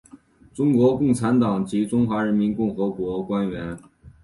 [0.51, 3.77] 中国共产党及中华人民共和国官员。